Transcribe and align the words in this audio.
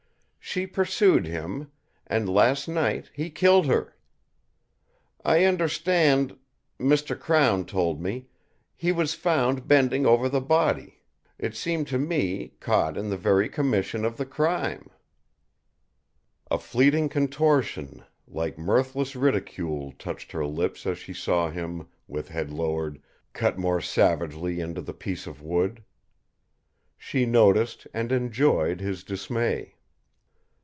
She 0.43 0.67
pursued 0.67 1.25
him; 1.27 1.71
and 2.05 2.27
last 2.27 2.67
night 2.67 3.09
he 3.13 3.29
killed 3.29 3.67
her. 3.67 3.95
I 5.23 5.45
understand 5.45 6.37
Mr. 6.77 7.17
Crown 7.17 7.63
told 7.63 8.01
me 8.01 8.25
he 8.75 8.91
was 8.91 9.13
found 9.13 9.65
bending 9.65 10.05
over 10.05 10.27
the 10.27 10.41
body 10.41 11.03
it 11.39 11.55
seemed 11.55 11.87
to 11.87 11.97
me, 11.97 12.49
caught 12.59 12.97
in 12.97 13.09
the 13.09 13.15
very 13.15 13.47
commission 13.47 14.03
of 14.03 14.17
the 14.17 14.25
crime." 14.25 14.89
A 16.49 16.59
fleeting 16.59 17.07
contortion, 17.07 18.03
like 18.27 18.57
mirthless 18.57 19.15
ridicule, 19.15 19.93
touched 19.97 20.33
her 20.33 20.45
lips 20.45 20.85
as 20.85 20.97
she 20.97 21.13
saw 21.13 21.49
him, 21.49 21.87
with 22.09 22.27
head 22.27 22.51
lowered, 22.51 23.01
cut 23.31 23.57
more 23.57 23.79
savagely 23.79 24.59
into 24.59 24.81
the 24.81 24.93
piece 24.93 25.27
of 25.27 25.41
wood. 25.41 25.81
She 26.97 27.25
noticed, 27.25 27.87
and 27.93 28.11
enjoyed, 28.11 28.81
his 28.81 29.05
dismay. 29.05 29.75